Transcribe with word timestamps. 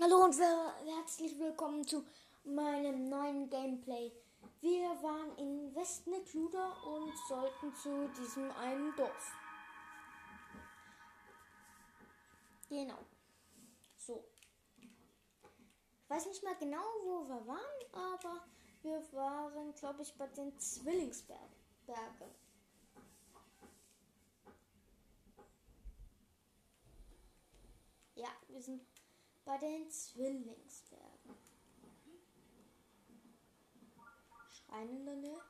Hallo 0.00 0.26
und 0.26 0.38
herzlich 0.38 1.36
willkommen 1.40 1.84
zu 1.84 2.04
meinem 2.44 3.08
neuen 3.08 3.50
Gameplay. 3.50 4.12
Wir 4.60 4.90
waren 5.02 5.36
in 5.38 5.74
Westnekluda 5.74 6.72
und 6.84 7.12
sollten 7.26 7.74
zu 7.74 8.08
diesem 8.10 8.48
einen 8.52 8.94
Dorf. 8.94 9.32
Genau. 12.68 12.98
So. 13.96 14.24
Ich 14.76 16.10
weiß 16.10 16.26
nicht 16.26 16.44
mal 16.44 16.54
genau, 16.54 16.84
wo 17.02 17.28
wir 17.28 17.44
waren, 17.48 17.92
aber 17.92 18.44
wir 18.82 19.02
waren, 19.14 19.74
glaube 19.74 20.02
ich, 20.02 20.16
bei 20.16 20.28
den 20.28 20.56
Zwillingsbergen. 20.60 21.48
Ja, 28.14 28.28
wir 28.46 28.62
sind 28.62 28.97
bei 29.48 29.56
den 29.56 29.90
Zwillingsbergen. 29.90 31.34
Schrein 34.50 34.90
in 34.90 35.06
der 35.06 35.16
Nähe. 35.16 35.40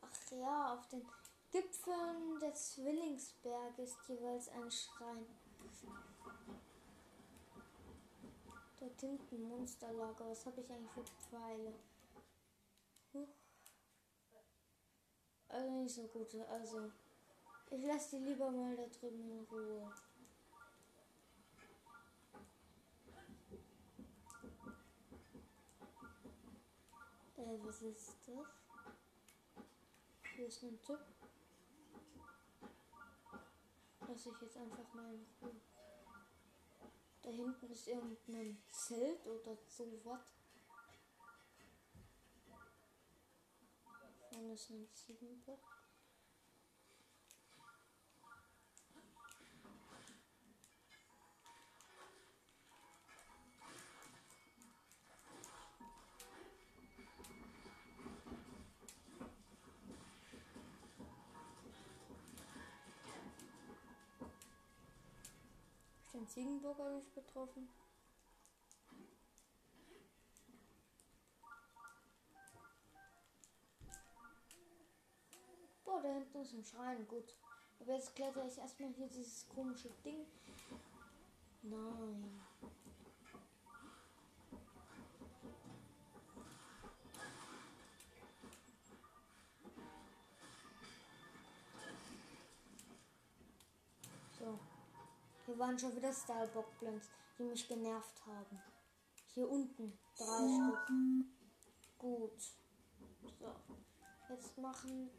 Ach 0.00 0.32
ja, 0.32 0.74
auf 0.74 0.88
den 0.88 1.06
Gipfeln 1.52 2.40
der 2.40 2.52
Zwillingsberge 2.54 3.82
ist 3.82 3.98
jeweils 4.08 4.48
ein 4.48 4.68
Schrein. 4.68 5.26
Dort 8.80 9.00
hinten 9.00 9.48
Monsterlager. 9.48 10.30
Was 10.30 10.46
habe 10.46 10.62
ich 10.62 10.70
eigentlich 10.72 10.90
für 10.92 11.04
Pfeile? 11.30 11.72
Huch. 13.12 13.28
Also 15.46 15.70
nicht 15.70 15.94
so 15.94 16.08
gute. 16.08 16.48
Also, 16.48 16.90
ich 17.70 17.84
lasse 17.84 18.16
die 18.16 18.24
lieber 18.24 18.50
mal 18.50 18.74
da 18.74 18.86
drüben 18.88 19.30
in 19.30 19.44
Ruhe. 19.44 19.92
Äh, 27.54 27.58
was 27.66 27.82
ist 27.82 28.16
das? 28.26 28.46
Hier 30.34 30.46
ist 30.46 30.62
ein 30.62 30.80
Tipp. 30.82 30.98
Lass 34.08 34.26
ich 34.26 34.40
jetzt 34.40 34.56
einfach 34.56 34.94
mal 34.94 35.14
in 35.14 35.26
Ruhe. 35.40 35.60
Da 37.22 37.30
hinten 37.30 37.70
ist 37.70 37.86
irgendein 37.86 38.62
Zelt 38.70 39.26
oder 39.26 39.56
so 39.66 39.86
was. 40.04 40.34
Vorne 44.30 44.52
ist 44.54 44.70
ein 44.70 44.88
Ziegenbock. 44.92 45.83
Habe 66.36 67.00
ich 67.00 67.14
getroffen. 67.14 67.68
Boah, 75.84 76.02
da 76.02 76.12
hinten 76.12 76.38
ist 76.40 76.52
ein 76.52 76.64
Schrein. 76.64 77.06
Gut. 77.06 77.36
Aber 77.78 77.94
jetzt 77.94 78.16
kletter 78.16 78.46
ich 78.46 78.58
erstmal 78.58 78.92
hier 78.94 79.06
dieses 79.06 79.46
komische 79.48 79.90
Ding. 80.04 80.26
Nein. 81.62 82.40
So. 94.38 94.58
Hier 95.46 95.58
waren 95.58 95.78
schon 95.78 95.94
wieder 95.94 96.10
Starbuck-Blends, 96.10 97.10
die 97.38 97.42
mich 97.42 97.68
genervt 97.68 98.24
haben. 98.26 98.62
Hier 99.34 99.50
unten 99.50 99.98
drei 100.16 100.48
Stück. 100.48 100.96
Gut. 101.98 102.40
So. 103.38 103.54
Jetzt 104.30 104.56
machen, 104.56 105.10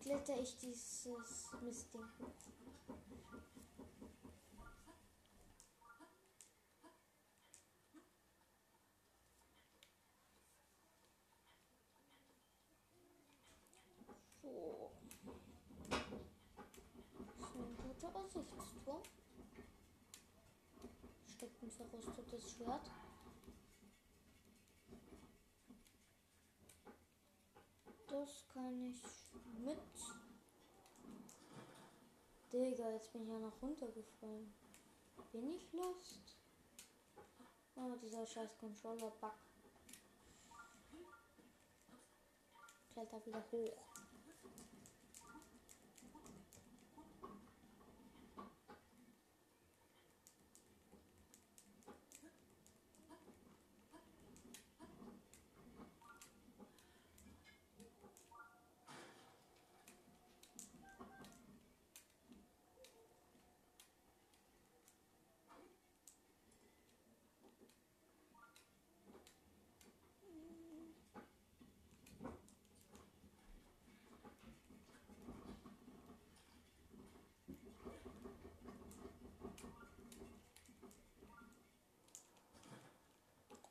kletter 0.00 0.38
ich 0.38 0.56
dieses 0.58 1.08
Mistding. 1.62 2.04
So. 14.40 14.92
So 17.52 17.58
ein 17.58 17.76
guter 17.76 18.16
Aussichtsturm 18.16 19.02
ein 21.80 21.88
verrostetes 21.88 22.52
Schwert. 22.52 22.90
Das 28.08 28.44
kann 28.52 28.82
ich 28.82 29.02
mit. 29.64 29.78
Digga, 32.52 32.90
jetzt 32.90 33.12
bin 33.12 33.22
ich 33.22 33.28
ja 33.28 33.38
noch 33.38 33.62
runtergefallen. 33.62 34.52
Bin 35.32 35.48
ich 35.48 35.72
lost? 35.72 36.36
Oh, 37.76 37.94
dieser 38.02 38.26
scheiß 38.26 38.50
Controller-Bug. 38.58 39.32
Kletter 42.92 43.26
wieder 43.26 43.42
hoch. 43.50 43.91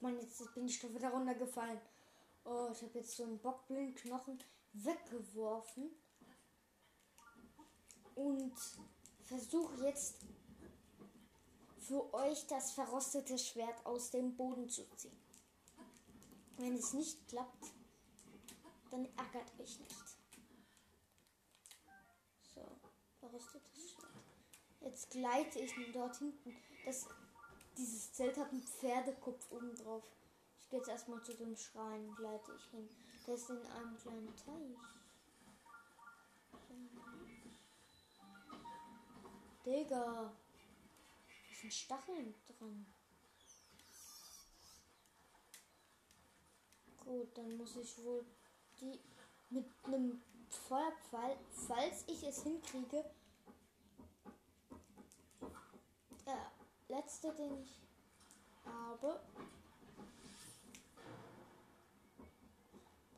Mann, 0.01 0.19
jetzt 0.19 0.53
bin 0.55 0.65
ich 0.65 0.77
schon 0.77 0.93
wieder 0.95 1.09
runtergefallen. 1.09 1.79
Oh, 2.43 2.69
ich 2.71 2.81
habe 2.81 2.97
jetzt 2.97 3.15
so 3.15 3.23
einen 3.23 3.39
Bockblindenknochen 3.39 4.39
weggeworfen. 4.73 5.91
Und 8.15 8.53
versuche 9.23 9.85
jetzt 9.85 10.15
für 11.79 12.13
euch 12.13 12.47
das 12.47 12.71
verrostete 12.71 13.37
Schwert 13.37 13.85
aus 13.85 14.11
dem 14.11 14.35
Boden 14.35 14.69
zu 14.69 14.83
ziehen. 14.95 15.17
Wenn 16.57 16.75
es 16.75 16.93
nicht 16.93 17.27
klappt, 17.27 17.65
dann 18.89 19.05
ärgert 19.05 19.59
euch 19.59 19.79
nicht. 19.79 20.17
So, 22.53 22.61
verrostetes 23.19 23.91
Schwert. 23.91 24.11
Jetzt 24.81 25.09
gleite 25.11 25.59
ich 25.59 25.73
dort 25.93 26.17
hinten. 26.17 26.55
Das 26.85 27.07
dieses 27.81 28.13
Zelt 28.13 28.37
hat 28.37 28.51
einen 28.51 28.61
Pferdekopf 28.61 29.51
oben 29.51 29.75
drauf. 29.75 30.03
Ich 30.59 30.69
gehe 30.69 30.79
jetzt 30.79 30.89
erstmal 30.89 31.21
zu 31.23 31.33
dem 31.33 31.55
Schrein, 31.55 32.13
gleite 32.15 32.53
ich 32.55 32.65
hin. 32.69 32.87
Der 33.25 33.33
ist 33.33 33.49
in 33.49 33.65
einem 33.65 33.97
kleinen 33.97 34.35
Teich. 34.35 34.77
Digga. 39.65 40.31
Da 41.49 41.55
sind 41.59 41.73
Stacheln 41.73 42.35
dran. 42.47 42.85
Gut, 47.03 47.37
dann 47.37 47.57
muss 47.57 47.75
ich 47.75 48.03
wohl 48.03 48.25
die 48.79 48.99
mit 49.49 49.65
einem 49.83 50.21
Feuerpfeil, 50.49 51.37
falls 51.67 52.03
ich 52.07 52.23
es 52.23 52.43
hinkriege, 52.43 53.03
letzte, 56.91 57.33
den 57.33 57.61
ich 57.61 57.79
habe. 58.65 59.19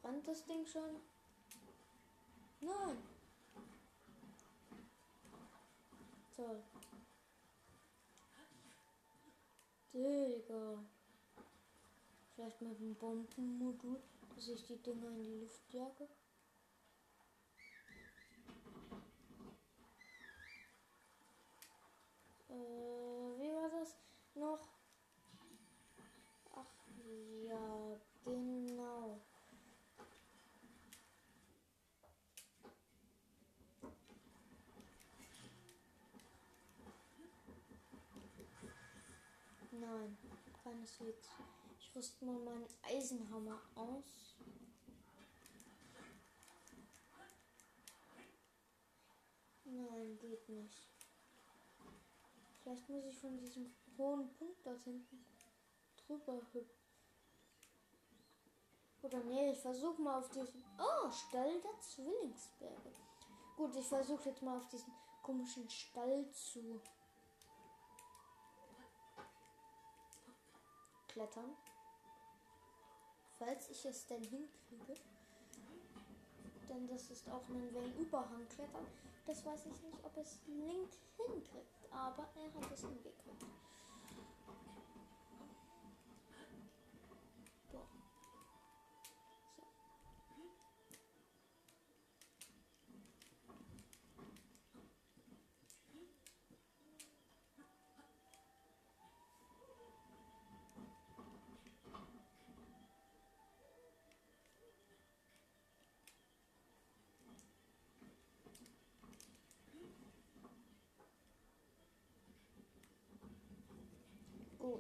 Brennt 0.02 0.28
das 0.28 0.46
Ding 0.46 0.66
schon? 0.66 1.02
Nein. 2.62 2.98
Toll. 6.36 6.64
Digga. 9.94 10.80
Vielleicht 12.36 12.62
mit 12.62 12.80
dem 12.80 12.96
Bombenmodul, 12.96 14.00
dass 14.36 14.48
ich 14.48 14.66
die 14.66 14.78
Dinger 14.78 15.10
in 15.10 15.24
die 15.24 15.40
Luft 15.40 15.74
jage. 15.74 16.08
Äh, 22.50 23.23
noch? 24.44 24.68
Ach 26.54 26.66
ja, 27.48 28.00
genau. 28.26 29.22
Nein, 39.72 40.18
keineswegs. 40.64 41.30
Ich 41.80 41.96
rüste 41.96 42.26
mal 42.26 42.40
meinen 42.40 42.68
Eisenhammer 42.84 43.62
aus. 43.76 44.36
Nein, 49.66 50.18
geht 50.20 50.50
nicht. 50.50 50.90
Vielleicht 52.62 52.88
muss 52.90 53.06
ich 53.06 53.18
von 53.18 53.38
diesem 53.38 53.74
hohen 53.98 54.30
Punkt 54.34 54.66
dort 54.66 54.84
hinten 54.84 55.26
drüber 55.98 56.42
hüpfen. 56.52 56.84
Oder 59.02 59.20
nee, 59.26 59.52
ich 59.52 59.60
versuche 59.60 60.02
mal 60.02 60.20
auf 60.20 60.30
diesen. 60.30 60.64
Oh, 60.80 61.12
Stall 61.12 61.60
der 61.62 61.80
Zwillingsberge. 61.80 62.94
Gut, 63.58 63.76
ich 63.76 63.86
versuche 63.86 64.30
jetzt 64.30 64.42
mal 64.42 64.58
auf 64.58 64.68
diesen 64.70 64.94
komischen 65.22 65.70
Stall 65.70 66.26
zu 66.32 66.82
klettern. 71.08 71.56
Falls 73.38 73.70
ich 73.70 73.86
es 73.86 74.06
denn 74.08 74.24
hinkriege. 74.24 74.96
Denn 76.70 76.88
das 76.88 77.12
ist 77.12 77.30
auch 77.30 77.48
ein 77.50 77.74
wenig 77.74 77.96
Überhang 77.98 78.48
klettern. 78.48 78.88
Das 79.26 79.46
weiß 79.46 79.66
ich 79.66 79.82
nicht, 79.82 80.04
ob 80.04 80.18
es 80.18 80.40
Link 80.48 80.90
hinkriegt. 81.18 81.92
Aber 81.92 82.28
er 82.36 82.54
hat 82.54 82.72
es 82.72 82.82
hingekriegt. 82.82 83.46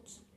Gut. 0.03 0.32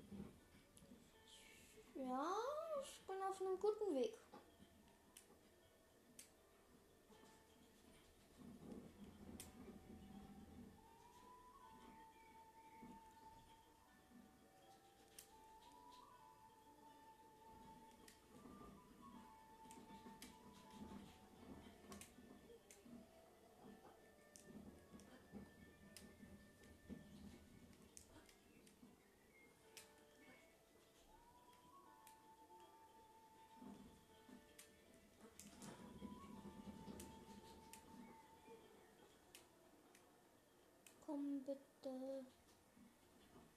Bitte. 41.46 42.26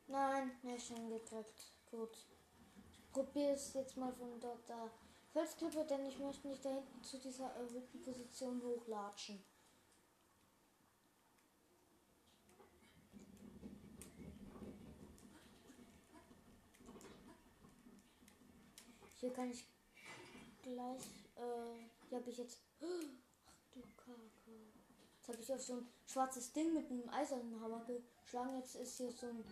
Nein, 0.07 0.51
nicht 0.63 0.87
schon 0.87 1.09
gekriegt. 1.09 1.73
Gut. 1.91 2.17
Ich 3.01 3.11
probiere 3.11 3.53
es 3.53 3.73
jetzt 3.73 3.97
mal 3.97 4.13
von 4.13 4.39
dort 4.39 4.69
da. 4.69 4.89
Felsklippe, 5.33 5.85
denn 5.85 6.05
ich 6.05 6.17
möchte 6.19 6.47
nicht 6.47 6.63
da 6.65 6.69
hinten 6.69 7.03
zu 7.03 7.17
dieser 7.19 7.49
erhöhten 7.51 8.01
Position 8.01 8.61
hochlatschen. 8.63 9.43
Hier 19.19 19.33
kann 19.33 19.51
ich 19.51 19.67
gleich, 20.63 21.05
äh, 21.35 21.89
hier 22.07 22.19
habe 22.19 22.29
ich 22.29 22.37
jetzt, 22.37 22.61
ach 22.81 23.73
du 23.73 23.81
Kacke. 23.97 24.68
Habe 25.29 25.43
ich 25.43 25.53
auf 25.53 25.61
so 25.61 25.73
ein 25.73 25.87
schwarzes 26.07 26.51
Ding 26.53 26.73
mit 26.73 26.89
einem 26.89 27.07
eisernen 27.09 27.61
Hammer 27.61 27.85
geschlagen. 28.23 28.57
Jetzt 28.57 28.75
ist 28.75 28.97
hier 28.97 29.11
so 29.11 29.27
ein 29.27 29.43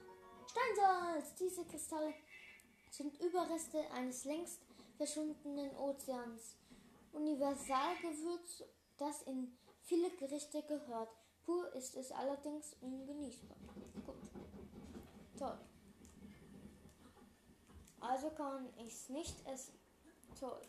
Steinsalz. 0.48 1.36
Diese 1.36 1.64
Kristalle 1.66 2.16
sind 2.90 3.20
Überreste 3.22 3.80
eines 3.92 4.26
längst 4.26 4.60
verschwundenen 4.96 5.76
Ozeans. 5.76 6.56
Universalgewürz, 7.12 8.64
das 8.98 9.22
in 9.24 9.56
viele 9.84 10.10
Gerichte 10.18 10.64
gehört. 10.64 11.10
Pur 11.44 11.72
ist 11.76 11.96
es 11.96 12.12
allerdings 12.12 12.76
ungenießbar. 12.82 13.58
Gut. 14.04 14.16
Toll. 15.38 15.60
Also 18.00 18.32
kann 18.32 18.68
ich 18.78 18.94
es 18.94 19.10
nicht 19.10 19.46
essen. 19.46 19.80
Toll. 20.40 20.60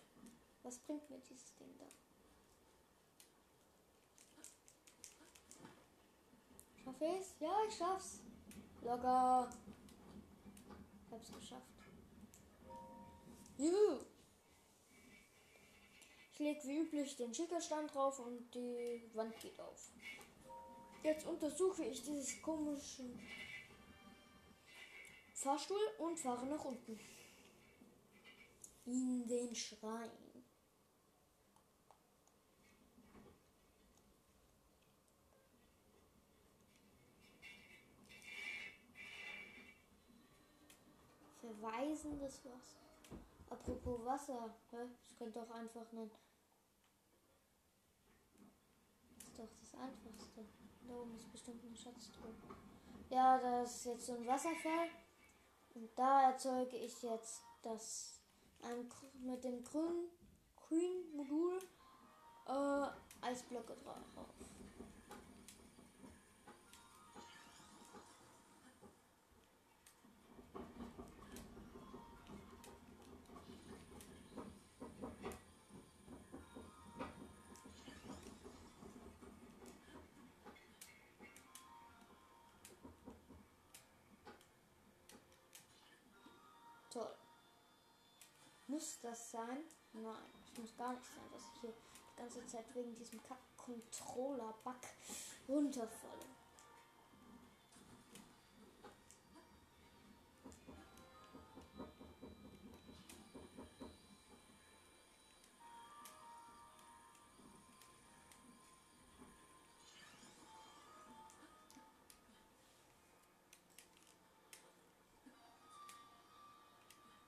Was 0.62 0.78
bringt 0.80 1.08
mir 1.08 1.18
dieses 1.20 1.54
Ding 1.56 1.74
da? 1.78 1.86
Schaff 6.88 7.02
ich's? 7.02 7.34
Ja, 7.40 7.52
ich 7.68 7.76
schaff's. 7.76 8.20
Locker. 8.82 9.50
Ich 11.06 11.12
hab's 11.12 11.32
geschafft. 11.34 11.66
Juhu. 13.58 14.04
Ich 16.32 16.38
leg 16.38 16.64
wie 16.64 16.78
üblich 16.78 17.16
den 17.16 17.34
Schickerstand 17.34 17.94
drauf 17.94 18.18
und 18.20 18.54
die 18.54 19.02
Wand 19.12 19.38
geht 19.40 19.60
auf. 19.60 19.90
Jetzt 21.02 21.26
untersuche 21.26 21.84
ich 21.84 22.02
dieses 22.02 22.40
komische 22.40 23.04
Fahrstuhl 25.34 25.90
und 25.98 26.18
fahre 26.18 26.46
nach 26.46 26.64
unten. 26.64 26.98
In 28.86 29.26
den 29.26 29.54
Schrein. 29.54 30.10
Verweisendes 41.48 42.44
Wasser. 42.44 42.78
Apropos 43.48 44.04
Wasser, 44.04 44.54
ich 45.08 45.16
könnte 45.16 45.40
auch 45.40 45.50
einfach 45.50 45.90
einen. 45.92 46.10
Das 49.16 49.28
ist 49.28 49.38
doch 49.38 49.48
das 49.60 49.74
Einfachste. 49.80 50.44
Da 50.86 50.94
oben 50.94 51.16
ist 51.16 51.32
bestimmt 51.32 51.64
ein 51.64 51.76
Schatz 51.76 52.10
drin. 52.12 52.34
Ja, 53.08 53.38
das 53.38 53.76
ist 53.76 53.84
jetzt 53.86 54.06
so 54.06 54.12
ein 54.12 54.26
Wasserfall. 54.26 54.90
Und 55.74 55.90
da 55.96 56.30
erzeuge 56.30 56.76
ich 56.76 57.02
jetzt 57.02 57.42
das 57.62 58.20
mit 59.14 59.42
dem 59.42 59.64
grünen 59.64 60.10
grün 60.56 61.16
Modul 61.16 61.58
äh, 62.46 63.26
Eisblöcke 63.26 63.74
drauf. 63.74 63.96
Muss 88.78 89.00
das 89.02 89.32
sein? 89.32 89.64
Nein, 89.92 90.14
es 90.44 90.56
muss 90.56 90.76
gar 90.76 90.92
nicht 90.92 91.04
sein, 91.04 91.24
dass 91.32 91.42
ich 91.42 91.60
hier 91.62 91.72
die 91.72 92.16
ganze 92.16 92.46
Zeit 92.46 92.64
wegen 92.76 92.94
diesem 92.94 93.18
Controller-Bug 93.56 94.76
runterfalle. 95.48 96.26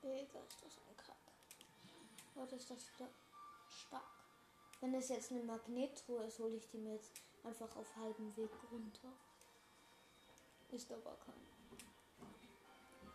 Digga, 0.00 0.40
ist 0.44 0.78
ein 0.88 0.96
Kack. 0.96 1.19
Heute 2.36 2.56
ist 2.56 2.70
das 2.70 2.86
wieder 2.94 3.08
stark. 3.68 4.02
Wenn 4.80 4.94
es 4.94 5.08
jetzt 5.08 5.30
eine 5.30 5.42
Magnettruhe 5.42 6.24
ist, 6.24 6.38
hole 6.38 6.56
ich 6.56 6.68
die 6.70 6.78
mir 6.78 6.94
jetzt 6.94 7.12
einfach 7.44 7.74
auf 7.76 7.96
halbem 7.96 8.34
Weg 8.36 8.50
runter. 8.70 9.12
Ist 10.70 10.90
aber 10.92 11.16
kein. 11.24 11.34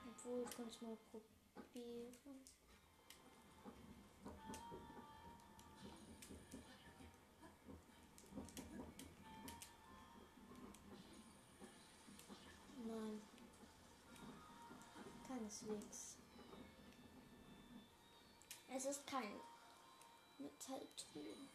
Obwohl, 0.07 0.43
ich 0.43 0.55
kann 0.55 0.67
es 0.67 0.81
mal 0.81 0.97
probieren. 1.11 2.43
Nein. 12.85 13.21
Keineswegs. 15.27 16.14
Es 18.77 18.83
ist 18.83 19.07
kein 19.07 19.39
Metalltruhe. 20.37 21.47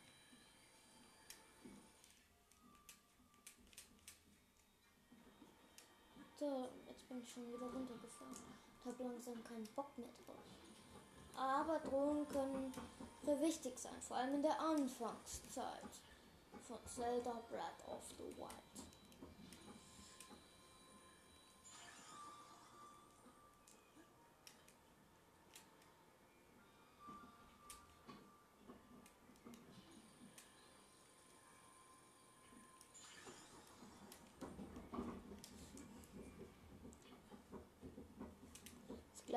So, 6.38 6.68
jetzt 6.88 7.06
bin 7.10 7.20
ich 7.20 7.30
schon 7.30 7.46
wieder 7.46 7.66
runtergefallen. 7.66 8.34
Ich 8.78 8.86
habe 8.86 9.04
langsam 9.04 9.44
keinen 9.44 9.66
Bock 9.74 9.98
mehr 9.98 10.08
drauf. 10.24 10.36
Aber 11.36 11.78
Drohnen 11.80 12.26
können 12.26 12.72
sehr 13.22 13.38
wichtig 13.42 13.78
sein, 13.78 14.00
vor 14.00 14.16
allem 14.16 14.36
in 14.36 14.42
der 14.42 14.58
Anfangszeit 14.58 16.00
von 16.66 16.78
Zelda 16.86 17.42
Breath 17.50 17.86
of 17.86 18.02
the 18.16 18.34
Wild. 18.38 18.69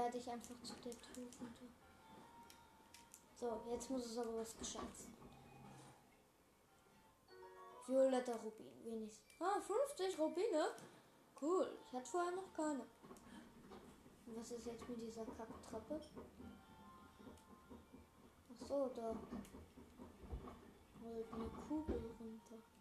Gleite 0.04 0.18
ich 0.18 0.30
einfach 0.30 0.62
zu 0.62 0.74
der 0.84 0.92
Tür 0.92 1.24
runter. 1.40 1.66
So, 3.40 3.72
jetzt 3.72 3.90
muss 3.90 4.06
es 4.06 4.18
aber 4.18 4.38
was 4.38 4.58
Gescheites 4.58 5.06
sein. 5.06 5.14
Violetter 7.88 8.36
Rubin, 8.36 8.84
wenig. 8.84 9.22
Ah, 9.40 9.62
50 9.62 10.20
Rubine? 10.20 10.76
Cool, 11.42 11.78
ich 11.86 11.94
hatte 11.94 12.06
vorher 12.06 12.32
noch 12.32 12.54
keine. 12.54 12.82
Und 14.26 14.36
was 14.36 14.52
ist 14.52 14.66
jetzt 14.66 14.90
mit 14.90 15.02
dieser 15.02 15.24
Kacktreppe? 15.24 16.02
Ach 18.50 18.68
so, 18.68 18.92
da 18.94 19.16
rollt 21.02 21.34
eine 21.34 21.50
Kugel 21.70 22.14
runter. 22.20 22.73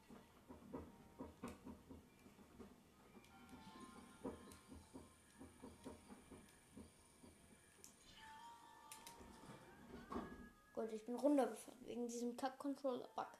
Gut, 10.83 10.95
ich 10.95 11.05
bin 11.05 11.15
runtergefallen 11.15 11.87
wegen 11.87 12.09
diesem 12.09 12.37
Kack-Controller-Bug. 12.37 13.39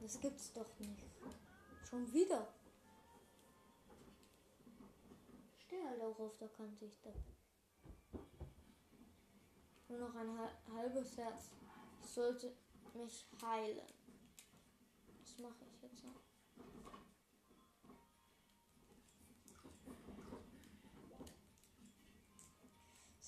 Das 0.00 0.18
gibt's 0.18 0.50
doch 0.54 0.78
nicht. 0.78 1.04
Schon 1.90 2.10
wieder. 2.14 2.48
Steh 5.58 5.84
halt 5.84 6.00
auch 6.00 6.18
auf 6.18 6.38
der 6.38 6.48
Kante, 6.48 6.86
ich 6.86 6.98
da. 7.02 7.12
Nur 9.88 10.08
noch 10.08 10.14
ein 10.14 10.38
hal- 10.38 10.58
halbes 10.72 11.18
Herz. 11.18 11.50
Das 12.00 12.14
sollte 12.14 12.56
mich 12.94 13.26
heilen. 13.42 13.86
Das 15.20 15.38
mache 15.38 15.66
ich 15.66 15.82
jetzt 15.82 16.02
noch. 16.02 16.27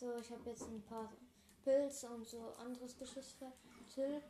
So, 0.01 0.17
ich 0.19 0.31
habe 0.31 0.49
jetzt 0.49 0.63
ein 0.63 0.81
paar 0.81 1.13
Pilze 1.63 2.09
und 2.09 2.27
so 2.27 2.55
anderes 2.55 2.97
Geschiss 2.97 3.35
vertilgt. 3.35 4.25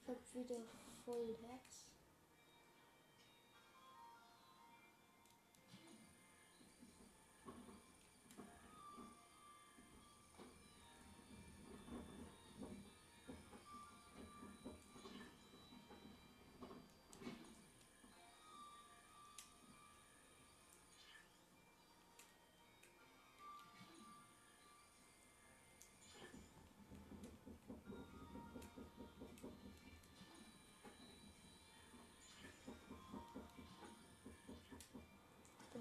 Ich 0.00 0.08
habe 0.08 0.20
wieder 0.34 0.60
voll 1.04 1.36
Herz. 1.42 1.87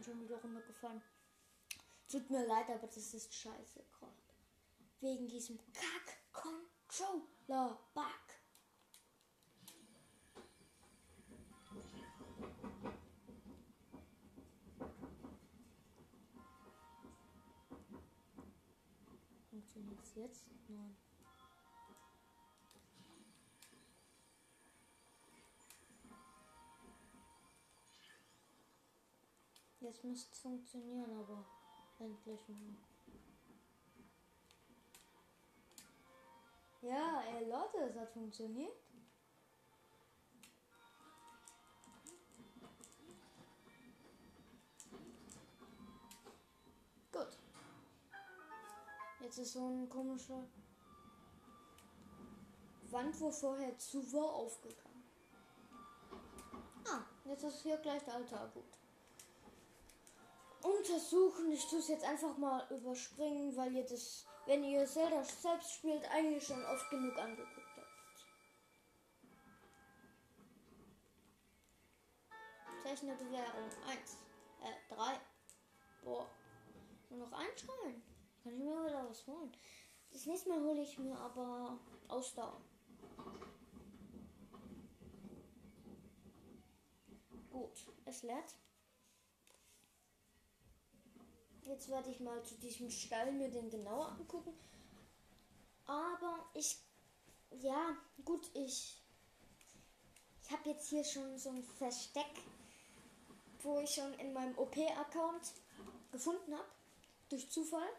Schon 0.07 0.21
wieder 0.21 0.37
runtergefallen. 0.37 1.01
Tut 2.09 2.29
mir 2.29 2.47
leid, 2.47 2.69
aber 2.69 2.87
das 2.87 3.13
ist 3.13 3.33
scheiße 3.33 3.83
gerade. 3.99 4.13
Wegen 5.01 5.27
diesem 5.27 5.59
Kack-Controller-Bug. 5.73 8.05
Funktioniert 19.49 20.01
es 20.01 20.15
jetzt? 20.15 20.45
Nein. 20.69 20.95
Jetzt 29.88 30.03
müsste 30.03 30.34
es 30.34 30.39
funktionieren, 30.39 31.10
aber 31.17 31.46
endlich 31.98 32.41
mal. 32.50 32.75
Ja, 36.82 37.22
ey 37.22 37.50
Leute, 37.50 37.77
es 37.89 37.96
hat 37.96 38.12
funktioniert. 38.12 38.75
Gut. 47.13 47.38
Jetzt 49.22 49.38
ist 49.38 49.53
so 49.53 49.70
ein 49.70 49.88
komischer 49.88 50.44
Wand, 52.89 53.17
wo 53.22 53.32
vorher 53.32 53.77
zu 53.77 54.03
war, 54.12 54.34
aufgegangen. 54.34 55.03
Ah, 56.89 57.06
jetzt 57.24 57.44
ist 57.44 57.62
hier 57.62 57.77
gleich 57.77 58.03
der 58.03 58.15
Altar. 58.15 58.50
Gut 58.50 58.76
untersuchen. 60.67 61.51
Ich 61.51 61.67
tue 61.67 61.79
es 61.79 61.88
jetzt 61.88 62.05
einfach 62.05 62.38
mal 62.38 62.65
überspringen, 62.69 63.55
weil 63.55 63.74
ihr 63.75 63.86
das, 63.86 64.25
wenn 64.45 64.63
ihr 64.63 64.86
Zelda 64.86 65.24
selbst 65.24 65.74
spielt, 65.74 66.09
eigentlich 66.12 66.45
schon 66.45 66.63
oft 66.65 66.89
genug 66.89 67.17
angeguckt 67.17 67.77
habt. 67.77 67.88
Zeichne 72.83 73.15
Bewährung 73.15 73.69
1, 73.89 74.17
äh, 74.62 74.95
3. 74.95 75.19
Boah, 76.03 76.29
nur 77.09 77.19
noch 77.19 77.33
ein 77.33 77.57
Schrein. 77.57 78.01
Kann 78.43 78.53
ich 78.53 78.59
mir 78.59 78.86
wieder 78.86 79.09
was 79.09 79.27
holen. 79.27 79.51
Das 80.12 80.25
nächste 80.25 80.50
Mal 80.50 80.62
hole 80.62 80.81
ich 80.81 80.97
mir 80.97 81.17
aber 81.17 81.77
Ausdauer. 82.07 82.62
Gut, 87.51 87.88
es 88.05 88.24
lädt. 88.24 88.55
Jetzt 91.67 91.89
werde 91.89 92.09
ich 92.09 92.19
mal 92.21 92.41
zu 92.43 92.55
diesem 92.55 92.89
Stall 92.89 93.31
mir 93.33 93.50
den 93.50 93.69
genauer 93.69 94.09
angucken. 94.09 94.53
Aber 95.86 96.45
ich, 96.53 96.77
ja, 97.51 97.97
gut, 98.24 98.50
ich, 98.53 99.01
ich 100.43 100.51
habe 100.51 100.69
jetzt 100.69 100.88
hier 100.89 101.03
schon 101.03 101.38
so 101.38 101.50
ein 101.50 101.63
Versteck, 101.63 102.41
wo 103.62 103.79
ich 103.79 103.95
schon 103.95 104.13
in 104.15 104.33
meinem 104.33 104.57
OP-Account 104.57 105.53
gefunden 106.12 106.53
habe, 106.53 106.69
durch 107.29 107.50
Zufall. 107.50 107.89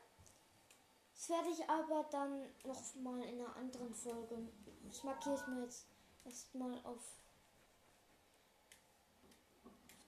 Das 1.14 1.28
werde 1.28 1.50
ich 1.50 1.68
aber 1.68 2.04
dann 2.10 2.46
noch 2.64 2.94
mal 2.96 3.20
in 3.22 3.40
einer 3.40 3.54
anderen 3.56 3.94
Folge. 3.94 4.48
Das 4.86 5.02
markiere 5.04 5.34
ich 5.34 5.46
mir 5.46 5.62
jetzt 5.64 5.86
erstmal 6.24 6.78
auf 6.84 7.02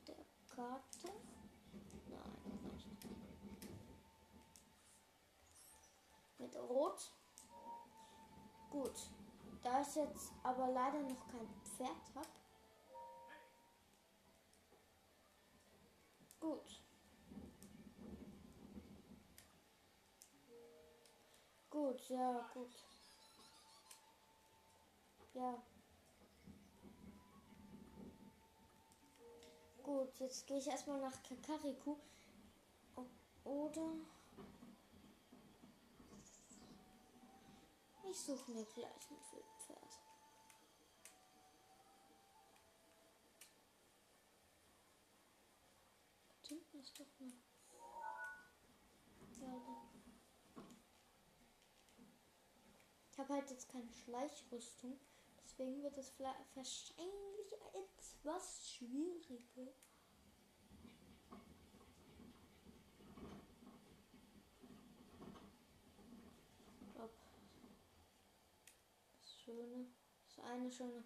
der 0.07 0.17
Karte? 0.55 1.09
Nein, 2.09 2.73
nicht. 2.73 2.89
Mit 6.41 6.57
Rot. 6.57 7.13
Gut. 8.71 9.11
Da 9.63 9.83
ich 9.83 9.95
jetzt 9.95 10.33
aber 10.43 10.69
leider 10.69 11.03
noch 11.03 11.29
kein 11.29 11.49
Pferd 11.63 12.15
habe. 12.15 12.29
Gut. 16.41 16.83
Gut, 21.69 22.09
ja, 22.09 22.51
gut. 22.55 22.71
Ja. 25.35 25.63
Gut, 29.83 30.19
jetzt 30.19 30.47
gehe 30.47 30.59
ich 30.59 30.69
erstmal 30.69 31.01
nach 31.01 31.23
Kakariku. 31.23 31.97
Oder 33.45 33.93
ich 38.11 38.21
suche 38.21 38.51
mir 38.51 38.65
gleich 38.65 39.11
ein 39.11 39.21
Pferd. 39.23 39.45
Hinten 46.49 46.81
ist 46.81 46.99
doch 46.99 47.07
Pferde. 49.33 49.77
Ich 53.13 53.19
habe 53.19 53.35
halt 53.35 53.51
jetzt 53.51 53.69
keine 53.69 53.93
Schleichrüstung. 53.93 54.99
Deswegen 55.45 55.83
wird 55.83 55.97
es 55.97 56.19
wahrscheinlich 56.19 57.53
etwas 57.75 58.69
schwieriger. 58.69 59.73
Ob 66.97 67.13
das 69.21 69.40
schöne, 69.51 69.87
so 70.29 70.43
eine 70.43 70.71
schöne 70.71 71.03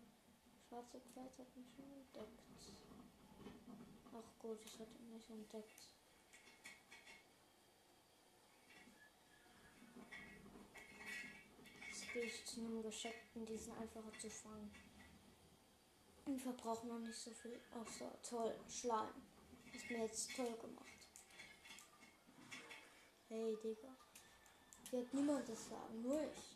schwarze 0.68 1.00
Pferd 1.00 1.38
hat 1.38 1.56
mich 1.56 1.66
schon 1.74 1.90
entdeckt. 1.92 2.42
Ach 4.12 4.38
gut, 4.38 4.58
es 4.64 4.78
hat 4.78 4.88
mich 5.12 5.30
entdeckt. 5.30 5.88
gehe 12.12 12.22
ich 12.22 12.44
zu 12.46 12.60
einem 12.60 12.80
Gescheckten, 12.80 13.44
die 13.44 13.56
sind 13.56 13.76
einfacher 13.76 14.12
zu 14.20 14.30
fangen. 14.30 14.70
Und 16.26 16.40
verbrauchen 16.40 16.88
noch 16.88 17.00
nicht 17.00 17.18
so 17.18 17.32
viel. 17.32 17.60
Ach 17.72 17.90
so, 17.90 18.08
toll. 18.22 18.54
Schleim. 18.68 19.14
Ist 19.74 19.90
mir 19.90 20.04
jetzt 20.04 20.30
toll 20.36 20.56
gemacht. 20.58 21.08
Hey, 23.26 23.58
Digga. 23.60 23.96
Wird 24.92 25.12
niemand 25.12 25.48
das 25.48 25.68
sagen, 25.68 26.02
nur 26.02 26.22
ich. 26.22 26.53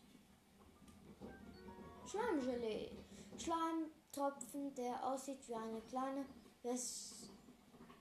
Schleimgelee. 2.09 2.91
Schleimtropfen, 3.37 4.75
der 4.75 5.05
aussieht 5.05 5.47
wie 5.49 5.55
eine 5.55 5.81
kleine 5.83 6.25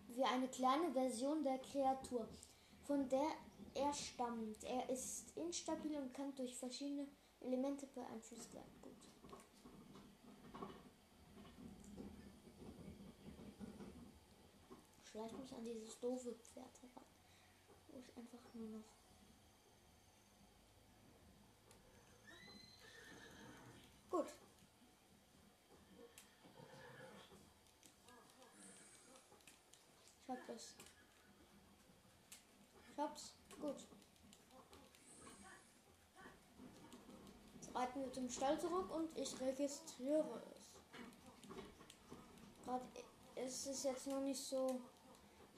wie 0.09 0.23
eine 0.23 0.47
kleine 0.47 0.91
Version 0.91 1.43
der 1.43 1.59
Kreatur, 1.59 2.27
von 2.85 3.07
der 3.07 3.29
er 3.75 3.93
stammt. 3.93 4.63
Er 4.63 4.89
ist 4.89 5.37
instabil 5.37 5.95
und 5.95 6.13
kann 6.13 6.33
durch 6.35 6.55
verschiedene 6.55 7.07
Elemente 7.39 7.85
beeinflusst 7.87 8.53
werden. 8.53 8.71
Gut. 8.81 8.95
Schleich 15.03 15.37
mich 15.37 15.53
an 15.53 15.63
dieses 15.63 15.99
doofe 15.99 16.33
Pferd 16.33 16.81
heran. 16.81 17.05
Wo 17.89 17.99
ich 17.99 18.17
einfach 18.17 18.53
nur 18.55 18.69
noch. 18.69 18.96
Gut. 24.09 24.27
Ich 30.23 30.29
hab 30.29 30.47
das. 30.47 30.75
Ich 32.91 32.97
hab's. 32.97 33.33
Gut. 33.59 33.87
reiten 37.77 38.01
wir 38.01 38.11
zum 38.11 38.29
Stall 38.29 38.59
zurück 38.59 38.89
und 38.93 39.15
ich 39.17 39.39
registriere 39.39 40.41
es. 40.55 40.67
Gerade 42.65 42.85
ist 43.35 43.67
es 43.67 43.83
jetzt 43.83 44.07
noch 44.07 44.21
nicht 44.21 44.39
so. 44.39 44.81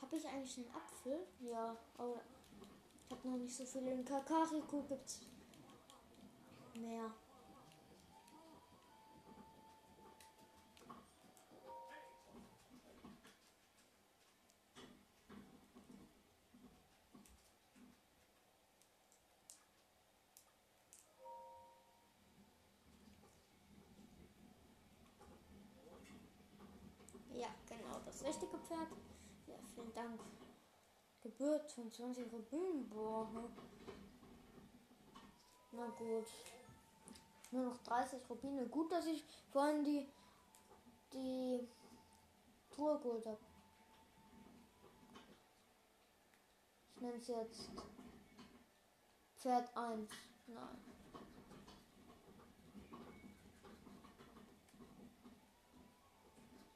Habe 0.02 0.16
ich 0.16 0.28
eigentlich 0.28 0.58
einen 0.58 0.76
Apfel? 0.76 1.28
Ja, 1.40 1.76
aber 1.98 2.22
ich 3.08 3.16
habe 3.16 3.30
noch 3.30 3.38
nicht 3.38 3.56
so 3.56 3.66
viel. 3.66 3.88
In 3.88 4.06
Kakariku 4.06 4.84
gibt's 4.84 5.22
mehr. 6.76 7.12
Das 28.20 28.28
richtige 28.28 28.58
Pferd. 28.58 28.90
Ja, 29.48 29.56
vielen 29.74 29.94
Dank. 29.94 30.20
Gebührt 31.22 31.72
von 31.72 31.92
20 31.92 32.32
Rubinen. 32.32 32.90
Boah. 32.90 33.30
Na 35.72 35.88
gut. 35.88 36.28
Nur 37.52 37.66
noch 37.66 37.78
30 37.78 38.30
Rubine. 38.30 38.68
Gut, 38.68 38.92
dass 38.92 39.06
ich 39.06 39.24
vorhin 39.52 39.84
die, 39.84 40.08
die 41.14 41.68
Tour 42.70 43.00
geholt 43.00 43.26
habe. 43.26 43.40
Ich 46.96 47.02
nenne 47.02 47.18
es 47.18 47.28
jetzt 47.28 47.70
Pferd 49.38 49.76
1. 49.78 50.10
Nein. 50.48 50.78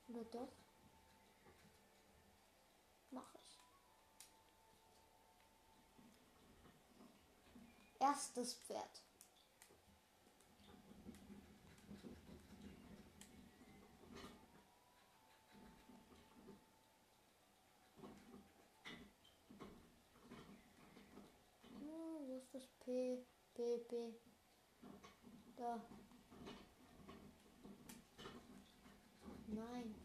Oder 0.08 0.24
doch? 0.26 0.63
Erstes 8.04 8.54
Pferd. 8.54 9.02
Oh, 21.82 22.28
wo 22.28 22.36
ist 22.36 22.54
das 22.54 22.68
P? 22.84 23.26
P, 23.54 23.78
P. 23.88 24.14
Da. 25.56 25.82
Nein. 29.48 30.03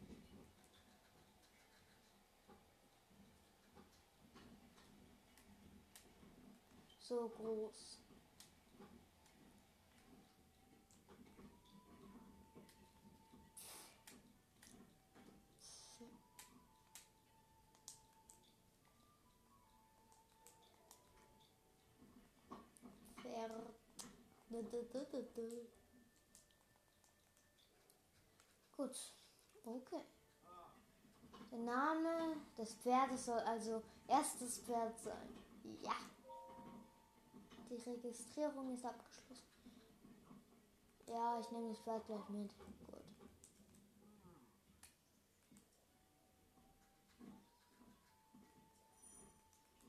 So 7.09 7.29
groß. 7.29 7.99
Gut, 28.77 28.97
okay. 29.64 30.05
Der 31.51 31.59
Name 31.59 32.37
des 32.57 32.75
Pferdes 32.75 33.27
soll 33.27 33.40
also 33.40 33.83
erstes 34.07 34.59
Pferd 34.61 34.99
sein. 35.01 35.37
Ja. 35.83 36.17
Die 37.70 37.76
Registrierung 37.76 38.72
ist 38.72 38.85
abgeschlossen. 38.85 39.44
Ja, 41.07 41.38
ich 41.38 41.50
nehme 41.50 41.68
das 41.68 41.81
Pferd 41.81 42.07
gleich 42.07 42.28
mit. 42.31 42.50
Gut. 42.59 43.02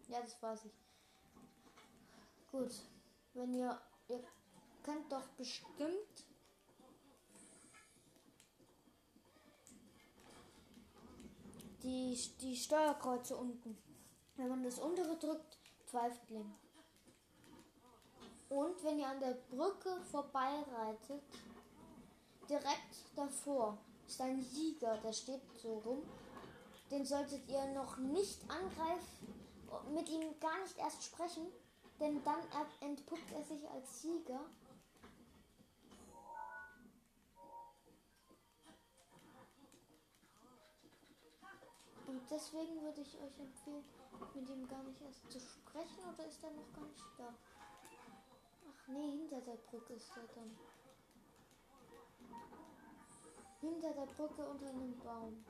Ja, 0.09 0.21
das 0.21 0.41
weiß 0.41 0.65
ich. 0.65 0.73
Gut. 2.51 2.71
Wenn 3.33 3.53
ihr. 3.53 3.79
Ihr 4.09 4.23
könnt 4.83 5.11
doch 5.11 5.27
bestimmt. 5.37 6.25
Die 11.83 12.17
die, 12.41 12.55
Steuerkreuze 12.55 13.37
unten. 13.37 13.77
Wenn 14.35 14.49
man 14.49 14.63
das 14.63 14.79
untere 14.79 15.17
drückt, 15.17 15.59
Zweifling. 15.85 16.53
Und 18.49 18.83
wenn 18.83 18.99
ihr 18.99 19.07
an 19.07 19.19
der 19.19 19.38
Brücke 19.49 20.01
vorbeireitet, 20.12 21.21
direkt 22.49 23.15
davor 23.15 23.77
ist 24.07 24.19
ein 24.21 24.41
Sieger, 24.41 24.97
der 24.97 25.13
steht 25.13 25.41
so 25.62 25.77
rum. 25.85 26.01
Den 26.89 27.05
solltet 27.05 27.47
ihr 27.47 27.63
noch 27.73 27.97
nicht 27.97 28.41
angreifen, 28.49 29.35
mit 29.93 30.09
ihm 30.09 30.39
gar 30.39 30.59
nicht 30.62 30.77
erst 30.79 31.03
sprechen, 31.03 31.45
denn 31.99 32.23
dann 32.23 32.39
entpuppt 32.81 33.31
er 33.31 33.43
sich 33.43 33.69
als 33.69 34.01
Sieger. 34.01 34.45
Und 42.07 42.21
deswegen 42.31 42.81
würde 42.81 43.01
ich 43.01 43.15
euch 43.21 43.39
empfehlen, 43.39 43.85
mit 44.33 44.49
ihm 44.49 44.67
gar 44.67 44.81
nicht 44.81 44.99
erst 45.01 45.31
zu 45.31 45.39
sprechen, 45.39 45.99
oder 46.12 46.25
ist 46.25 46.43
er 46.43 46.49
noch 46.49 46.73
gar 46.73 46.88
nicht 46.88 47.05
da? 47.19 47.35
Nee, 48.91 49.12
hinter 49.12 49.41
der 49.41 49.58
Brücke 49.69 49.93
ist 49.93 50.12
er 50.17 50.28
dann. 50.36 50.58
Hinter 53.62 53.93
der 53.93 54.06
Brücke 54.06 54.49
unter 54.49 54.69
einem 54.69 54.97
Baum. 54.99 55.45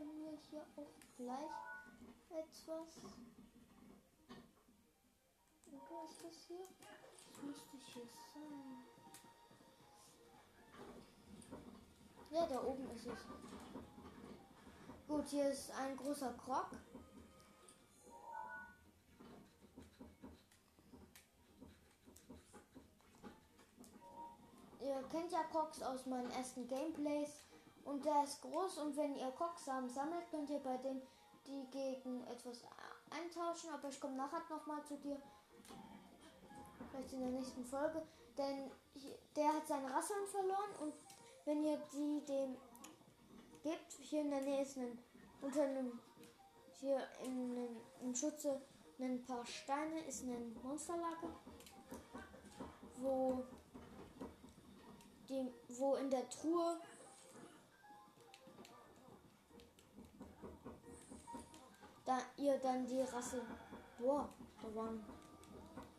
markieren 0.00 0.22
wir 0.22 0.38
hier 0.50 0.62
auch 0.76 1.16
gleich 1.16 1.79
etwas. 2.30 2.88
Wo 5.88 6.04
ist 6.04 6.24
das 6.24 6.36
hier? 6.46 6.66
Das 7.28 7.42
müsste 7.42 7.76
hier 7.76 8.06
sein. 8.32 8.84
Ja, 12.30 12.46
da 12.46 12.62
oben 12.62 12.88
ist 12.90 13.06
es. 13.06 13.18
Gut, 15.08 15.26
hier 15.26 15.50
ist 15.50 15.70
ein 15.72 15.96
großer 15.96 16.32
Krog. 16.34 16.70
Ihr 24.80 25.02
kennt 25.10 25.32
ja 25.32 25.42
Crocs 25.44 25.82
aus 25.82 26.06
meinen 26.06 26.30
ersten 26.30 26.68
Gameplays. 26.68 27.44
Und 27.84 28.04
der 28.04 28.22
ist 28.22 28.40
groß 28.42 28.78
und 28.78 28.96
wenn 28.96 29.16
ihr 29.16 29.30
Cocksamen 29.32 29.90
sammelt, 29.90 30.30
könnt 30.30 30.50
ihr 30.50 30.60
bei 30.60 30.76
dem 30.76 31.02
die 31.50 31.70
gegen 31.70 32.24
etwas 32.26 32.62
eintauschen. 33.10 33.70
Aber 33.70 33.88
ich 33.88 34.00
komme 34.00 34.16
nachher 34.16 34.42
nochmal 34.48 34.84
zu 34.84 34.96
dir. 34.96 35.20
Vielleicht 36.90 37.12
in 37.12 37.20
der 37.20 37.30
nächsten 37.30 37.64
Folge. 37.64 38.02
Denn 38.38 38.70
der 39.36 39.52
hat 39.52 39.66
seine 39.66 39.92
Rasseln 39.92 40.26
verloren 40.26 40.74
und 40.80 40.94
wenn 41.44 41.64
ihr 41.64 41.78
die 41.92 42.24
dem 42.26 42.56
gebt, 43.62 43.92
hier 43.92 44.22
in 44.22 44.30
der 44.30 44.40
Nähe 44.40 44.62
ist 44.62 44.76
ein, 44.76 44.98
unter 45.42 45.62
einem, 45.62 45.98
hier 46.80 47.00
in, 47.24 47.56
in, 47.56 48.14
im 48.14 48.14
ein 49.00 49.24
paar 49.24 49.44
Steine, 49.46 50.00
ist 50.06 50.22
ein 50.24 50.56
Monsterlager, 50.62 51.28
wo, 52.98 53.44
die, 55.28 55.52
wo 55.68 55.94
in 55.94 56.10
der 56.10 56.28
Truhe 56.28 56.80
da 62.10 62.18
ihr 62.36 62.58
dann 62.58 62.84
die 62.88 63.02
Rasse. 63.02 63.40
Boah, 63.96 64.28
da 64.60 64.74
waren. 64.74 65.04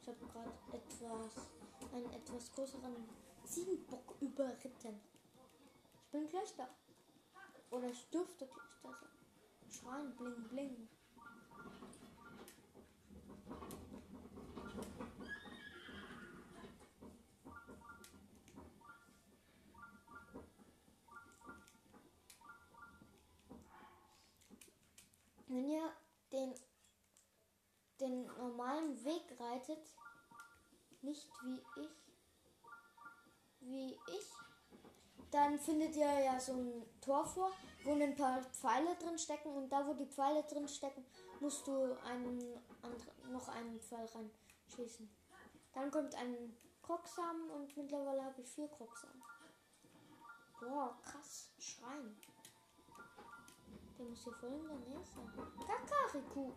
Ich 0.02 0.08
habe 0.10 0.18
gerade 0.26 0.52
etwas, 0.74 1.48
einen 1.94 2.12
etwas 2.12 2.52
größeren 2.52 3.08
Ziegenbock 3.46 4.16
überritten. 4.20 5.00
Ich 6.04 6.12
bin 6.12 6.28
gleich 6.28 6.54
da. 6.58 6.68
Oder 7.70 7.88
ich 7.88 8.10
dürfte 8.10 8.46
gleich 8.46 8.82
da 8.84 8.90
sein. 8.90 9.10
Schreien, 9.70 10.14
bling, 10.18 10.50
bling. 10.50 10.90
Wenn 25.48 25.70
ihr 25.70 26.01
den, 26.32 26.54
den 28.00 28.26
normalen 28.38 29.04
Weg 29.04 29.40
reitet, 29.40 29.86
nicht 31.02 31.28
wie 31.44 31.62
ich, 31.82 31.92
wie 33.62 33.94
ich, 33.94 34.32
dann 35.32 35.58
findet 35.58 35.96
ihr 35.96 36.20
ja 36.20 36.40
so 36.40 36.54
ein 36.54 36.84
Tor 37.00 37.26
vor, 37.26 37.52
wo 37.84 37.94
ein 37.94 38.16
paar 38.16 38.44
Pfeile 38.44 38.96
drin 38.96 39.18
stecken 39.18 39.50
und 39.56 39.70
da, 39.70 39.88
wo 39.88 39.94
die 39.94 40.06
Pfeile 40.06 40.44
drin 40.44 40.68
stecken, 40.68 41.06
musst 41.40 41.66
du 41.68 41.98
einen, 42.04 42.40
noch 43.32 43.48
einen 43.48 43.80
Pfeil 43.80 44.06
reinschießen. 44.06 45.10
Dann 45.74 45.90
kommt 45.90 46.14
ein 46.16 46.56
Krogsamen 46.82 47.50
und 47.52 47.76
mittlerweile 47.78 48.26
habe 48.26 48.42
ich 48.42 48.50
vier 48.50 48.68
Krogsamen. 48.68 49.22
Boah, 50.60 50.98
krass, 51.02 51.50
Schreien. 51.58 52.18
Muss 54.10 54.24
hier 54.24 54.34
voll 54.34 54.52
in 54.52 54.68
der 54.68 54.78
Nähe 54.78 55.06
sein. 55.06 55.32
Kakariku. 55.66 56.54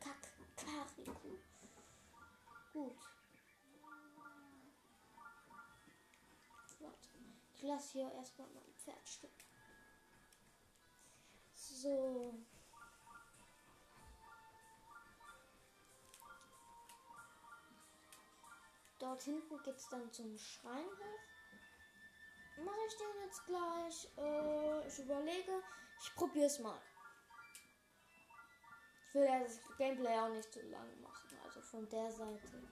Kakariku. 0.00 1.38
Gut. 2.72 2.96
Warte. 6.80 6.98
Ich 7.54 7.62
lasse 7.62 7.92
hier 7.92 8.12
erstmal 8.12 8.48
mein 8.48 8.74
Pferd 8.76 9.08
stehen. 9.08 9.30
So. 11.54 12.34
Dort 18.98 19.22
hinten 19.22 19.62
geht 19.62 19.76
es 19.76 19.88
dann 19.88 20.12
zum 20.12 20.36
Schreinhof 20.36 21.29
mache 22.64 22.78
ich 22.86 22.96
den 22.96 23.22
jetzt 23.24 23.46
gleich? 23.46 24.08
Äh, 24.18 24.86
ich 24.86 24.98
überlege. 24.98 25.62
Ich 26.02 26.14
probiere 26.14 26.46
es 26.46 26.58
mal. 26.58 26.80
Ich 29.08 29.14
will 29.14 29.26
das 29.26 29.60
Gameplay 29.76 30.18
auch 30.18 30.28
nicht 30.28 30.52
zu 30.52 30.60
lang 30.62 31.00
machen. 31.00 31.38
Also 31.44 31.60
von 31.62 31.88
der 31.88 32.10
Seite. 32.10 32.62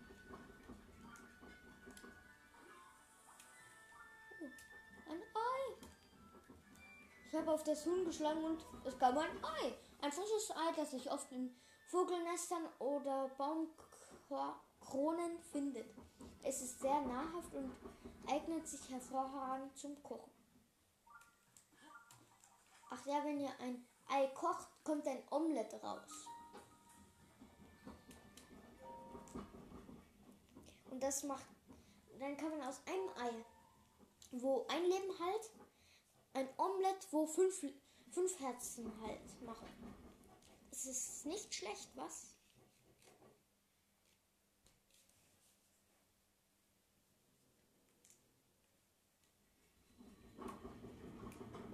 Oh, 4.41 5.11
ein 5.11 5.23
Ei. 5.23 5.87
Ich 7.27 7.35
habe 7.35 7.51
auf 7.51 7.65
das 7.65 7.85
Huhn 7.85 8.05
geschlagen 8.05 8.45
und 8.45 8.65
es 8.85 8.99
gab 8.99 9.17
ein 9.17 9.45
Ei. 9.45 9.75
Ein 10.01 10.13
frisches 10.13 10.51
Ei, 10.53 10.73
das 10.77 10.93
sich 10.93 11.11
oft 11.11 11.31
in 11.33 11.55
Vogelnestern 11.89 12.67
oder 12.79 13.29
Baumkronen 14.29 15.39
findet. 15.41 15.95
Es 16.43 16.63
ist 16.63 16.81
sehr 16.81 17.01
nahrhaft 17.03 17.55
und 17.55 17.71
eignet 18.27 18.67
sich 18.67 18.89
hervorragend 18.91 19.77
zum 19.77 20.03
Kochen. 20.03 20.31
Ach 22.91 23.07
ja, 23.07 23.23
wenn 23.25 23.41
ihr 23.41 23.53
ein 23.61 23.87
Ei 24.09 24.27
kocht, 24.29 24.69
kommt 24.83 25.07
ein 25.07 25.23
Omelett 25.31 25.75
raus. 25.83 26.27
Und 30.91 31.03
das 31.03 31.23
macht, 31.23 31.47
dann 32.19 32.37
kann 32.37 32.51
man 32.51 32.63
aus 32.63 32.81
einem 32.87 33.09
Ei, 33.17 33.45
wo 34.33 34.67
ein 34.69 34.83
Leben 34.85 35.19
halt, 35.19 35.51
ein 36.35 36.49
Omelett, 36.57 37.07
wo 37.11 37.27
fünf, 37.27 37.61
fünf 38.11 38.41
Herzen 38.41 38.91
halt 39.03 39.43
machen. 39.43 39.69
Es 40.71 40.87
ist 40.87 41.27
nicht 41.27 41.55
schlecht, 41.55 41.91
was? 41.95 42.35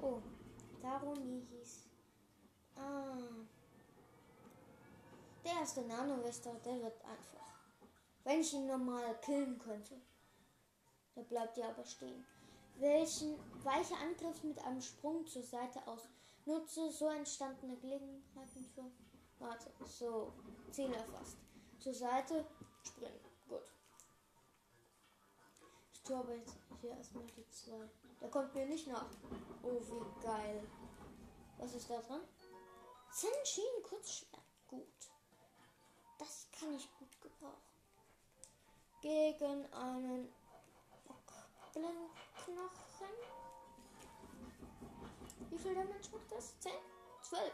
Oh, 0.02 0.20
Taroni 1.14 1.46
hieß. 1.50 1.88
Ah. 2.76 3.16
Der 5.44 5.52
erste 5.52 5.82
Nano-Wester, 5.82 6.54
der 6.64 6.82
wird 6.82 7.04
einfach. 7.04 7.54
Wenn 8.24 8.40
ich 8.40 8.52
ihn 8.52 8.66
normal 8.66 9.18
killen 9.20 9.58
könnte. 9.58 10.00
Der 11.14 11.22
bleibt 11.22 11.56
ja 11.56 11.68
aber 11.68 11.84
stehen. 11.84 12.26
Welchen 12.78 13.38
weiche 13.62 13.94
Angriff 13.96 14.42
mit 14.42 14.58
einem 14.64 14.80
Sprung 14.80 15.26
zur 15.26 15.42
Seite 15.42 15.86
aus. 15.86 16.08
Nutze 16.46 16.90
so 16.90 17.08
entstandene 17.08 17.76
Gelegenheiten 17.76 18.64
für. 18.74 18.90
Warte, 19.38 19.70
so. 19.86 20.32
Ziel 20.70 20.92
erfasst. 20.92 21.36
Zur 21.78 21.94
Seite 21.94 22.44
springen. 22.82 23.20
Gut. 23.48 23.62
tue 26.04 26.16
aber 26.16 26.34
jetzt 26.34 26.56
hier 26.80 26.90
erstmal 26.90 27.24
die 27.36 27.48
zwei. 27.48 27.88
Der 28.20 28.30
kommt 28.30 28.54
mir 28.54 28.66
nicht 28.66 28.86
nach. 28.88 29.06
Oh, 29.62 29.80
wie 29.80 30.24
geil. 30.26 30.66
Was 31.64 31.72
ist 31.72 31.88
da 31.88 31.98
dran? 32.02 32.20
Zenshin 33.10 33.82
Kurzschwert. 33.88 34.42
Gut. 34.68 34.82
Das 36.18 36.46
kann 36.52 36.74
ich 36.74 36.86
gut 36.98 37.18
gebrauchen. 37.22 37.56
Gegen 39.00 39.72
einen 39.72 40.28
Knochen. 41.72 43.14
Wie 45.48 45.58
viel 45.58 45.74
Damage 45.74 46.10
macht 46.12 46.32
das? 46.32 46.60
10? 46.60 46.72
12. 47.22 47.52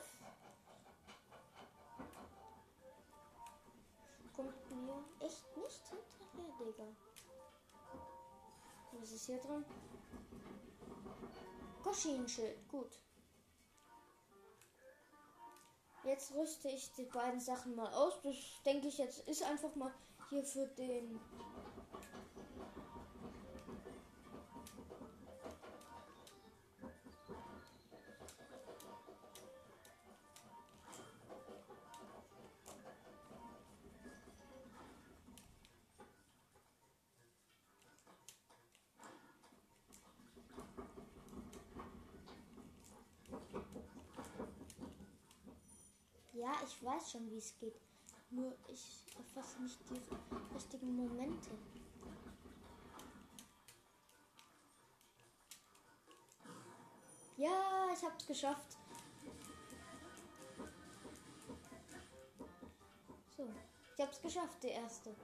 Kommt 4.34 4.70
mir 4.72 5.04
echt 5.20 5.56
nicht 5.56 5.82
hinterher, 5.86 6.52
Digga. 6.58 6.88
Was 8.90 9.12
ist 9.12 9.26
hier 9.26 9.38
drin? 9.38 9.64
Koschin-Schild, 11.84 12.68
gut. 12.68 12.98
Jetzt 16.04 16.34
rüste 16.34 16.68
ich 16.68 16.92
die 16.94 17.04
beiden 17.04 17.40
Sachen 17.40 17.74
mal 17.76 17.92
aus. 17.92 18.20
Das 18.22 18.34
denke 18.64 18.88
ich 18.88 18.98
jetzt 18.98 19.28
ist 19.28 19.42
einfach 19.42 19.74
mal 19.76 19.92
hier 20.30 20.44
für 20.44 20.66
den 20.66 21.20
Ja, 46.40 46.53
ich 46.64 46.83
weiß 46.83 47.12
schon, 47.12 47.31
wie 47.31 47.37
es 47.37 47.55
geht. 47.59 47.79
Nur 48.31 48.57
ich 48.66 49.05
erfasse 49.14 49.61
nicht 49.62 49.79
die 49.90 50.55
richtigen 50.55 50.96
Momente. 50.96 51.50
Ja, 57.37 57.88
ich 57.92 58.03
hab's 58.03 58.26
geschafft. 58.26 58.79
So, 63.37 63.46
ich 63.94 64.03
hab's 64.03 64.22
geschafft, 64.22 64.62
der 64.62 64.72
erste. 64.72 65.14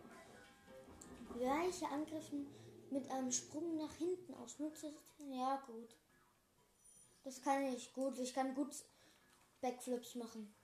Gleiche 1.39 1.89
Angriffen 1.89 2.47
mit 2.91 3.11
einem 3.11 3.33
Sprung 3.33 3.79
nach 3.79 3.95
hinten 3.95 4.35
aus. 4.35 4.59
Ja, 5.19 5.63
gut. 5.67 5.97
Das 7.25 7.41
kann 7.41 7.63
ich 7.63 7.91
gut. 7.95 8.19
Ich 8.19 8.35
kann 8.35 8.55
gut 8.55 8.85
Backflips 9.63 10.15
machen. 10.17 10.55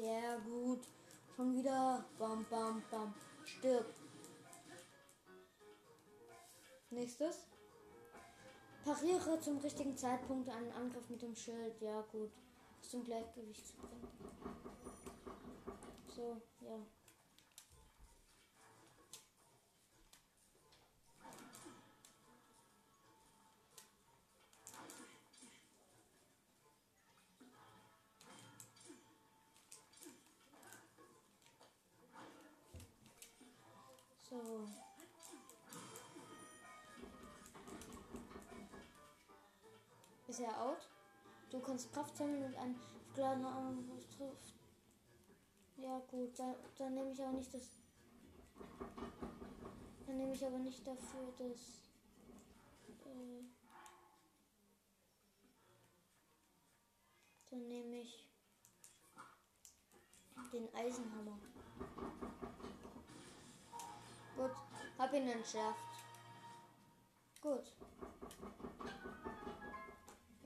Ja, 0.00 0.36
gut. 0.38 0.80
Schon 1.36 1.52
wieder. 1.52 2.04
Bam, 2.18 2.46
bam, 2.48 2.82
bam. 2.90 3.14
Stirb. 3.44 3.84
Nächstes. 6.88 7.46
Pariere 8.82 9.38
zum 9.40 9.58
richtigen 9.58 9.96
Zeitpunkt 9.96 10.48
einen 10.48 10.72
Angriff 10.72 11.08
mit 11.10 11.20
dem 11.20 11.34
Schild. 11.34 11.78
Ja, 11.82 12.00
gut. 12.12 12.30
Zum 12.80 13.04
Gleichgewicht 13.04 13.66
zu 13.66 13.76
bringen. 13.76 14.08
So, 16.16 16.40
ja. 16.62 16.78
Ist 40.40 40.46
er 40.46 40.62
out? 40.62 40.88
Du 41.50 41.60
kannst 41.60 41.92
Kraft 41.92 42.16
sammeln 42.16 42.42
und 42.42 42.56
ein 42.56 42.74
geladener 43.14 43.54
Angriff 43.54 44.06
trifft. 44.16 44.54
Ja 45.76 45.98
gut, 46.10 46.38
dann, 46.38 46.54
dann 46.78 46.94
nehme 46.94 47.12
ich 47.12 47.20
aber 47.20 47.32
nicht 47.32 47.52
das. 47.52 47.76
Dann 50.06 50.16
nehme 50.16 50.32
ich 50.32 50.46
aber 50.46 50.56
nicht 50.56 50.86
dafür 50.86 51.30
das. 51.36 51.90
Äh, 53.04 53.44
dann 57.50 57.68
nehme 57.68 58.00
ich 58.00 58.26
den 60.54 60.74
Eisenhammer. 60.74 61.38
Gut, 64.38 64.52
hab 64.98 65.12
ihn 65.12 65.28
entschärft. 65.28 65.84
Gut. 67.42 67.74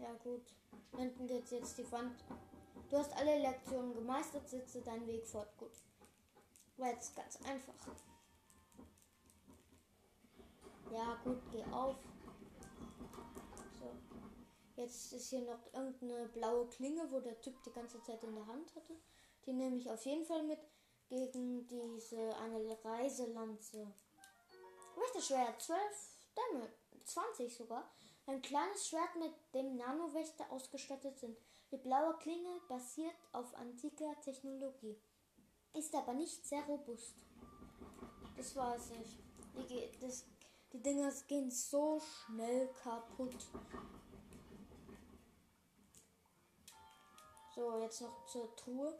Ja 0.04 0.12
gut. 0.22 0.42
Hinten 0.98 1.26
geht 1.26 1.50
jetzt 1.50 1.78
die 1.78 1.90
Wand. 1.90 2.22
Du 2.90 2.98
hast 2.98 3.16
alle 3.16 3.38
Lektionen 3.38 3.94
gemeistert, 3.94 4.46
sitze 4.46 4.82
deinen 4.82 5.06
Weg 5.06 5.26
fort. 5.26 5.48
Gut. 5.56 5.72
War 6.76 6.90
jetzt 6.90 7.16
ganz 7.16 7.40
einfach. 7.42 7.72
Ja 10.92 11.18
gut, 11.24 11.40
geh 11.50 11.64
auf. 11.72 11.96
So. 13.80 13.96
Jetzt 14.76 15.14
ist 15.14 15.30
hier 15.30 15.40
noch 15.40 15.72
irgendeine 15.72 16.28
blaue 16.28 16.66
Klinge, 16.66 17.10
wo 17.10 17.20
der 17.20 17.40
Typ 17.40 17.62
die 17.62 17.72
ganze 17.72 18.02
Zeit 18.02 18.22
in 18.24 18.34
der 18.34 18.46
Hand 18.46 18.74
hatte. 18.76 18.94
Die 19.46 19.54
nehme 19.54 19.76
ich 19.76 19.90
auf 19.90 20.04
jeden 20.04 20.26
Fall 20.26 20.42
mit 20.42 20.60
gegen 21.08 21.66
diese 21.66 22.36
eine 22.36 22.76
Reiselanze. 22.84 23.90
Wächterschwert 24.96 25.62
12 25.62 25.80
Dämme, 26.36 26.68
20 27.04 27.56
sogar. 27.56 27.90
Ein 28.26 28.40
kleines 28.40 28.88
Schwert 28.88 29.16
mit 29.16 29.32
dem 29.52 29.76
Nanowächter 29.76 30.50
ausgestattet 30.50 31.18
sind. 31.18 31.36
Die 31.70 31.76
blaue 31.76 32.16
Klinge 32.18 32.60
basiert 32.68 33.14
auf 33.32 33.54
antiker 33.54 34.18
Technologie, 34.22 34.96
ist 35.74 35.94
aber 35.94 36.14
nicht 36.14 36.46
sehr 36.46 36.62
robust. 36.64 37.16
Das 38.36 38.56
weiß 38.56 38.92
ich. 39.02 39.18
Die, 39.68 39.98
das, 40.00 40.24
die 40.72 40.82
Dinger 40.82 41.12
gehen 41.28 41.50
so 41.50 42.00
schnell 42.00 42.68
kaputt. 42.82 43.36
So, 47.54 47.78
jetzt 47.78 48.00
noch 48.00 48.26
zur 48.26 48.56
Truhe. 48.56 48.98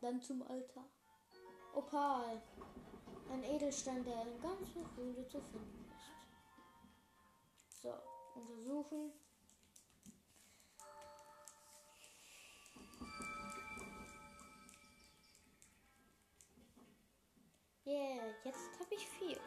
Dann 0.00 0.22
zum 0.22 0.42
Altar. 0.42 0.84
Opal. 1.74 2.40
Ein 3.30 3.42
Edelstein, 3.42 4.04
der 4.04 4.22
in 4.22 4.40
ganz 4.40 4.68
Höhle 4.96 5.28
zu 5.28 5.40
finden. 5.40 5.85
So, 7.86 7.92
untersuchen. 8.34 9.12
Yeah, 17.86 18.34
jetzt 18.42 18.80
habe 18.80 18.92
ich 18.92 19.06
vier. 19.06 19.40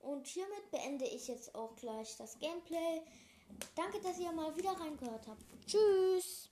Und 0.00 0.26
hiermit 0.26 0.68
beende 0.72 1.04
ich 1.04 1.28
jetzt 1.28 1.54
auch 1.54 1.76
gleich 1.76 2.16
das 2.16 2.36
Gameplay. 2.40 3.02
Danke, 3.76 4.00
dass 4.00 4.18
ihr 4.18 4.32
mal 4.32 4.56
wieder 4.56 4.72
reingehört 4.72 5.28
habt. 5.28 5.44
Tschüss. 5.68 6.50